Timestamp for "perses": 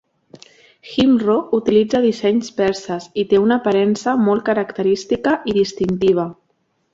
2.61-3.05